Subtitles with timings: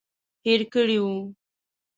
[0.45, 1.15] هېر کړي وو.